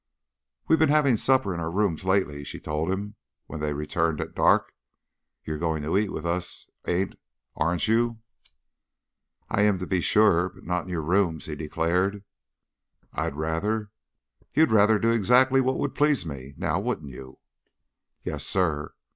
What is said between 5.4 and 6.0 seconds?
"You're going to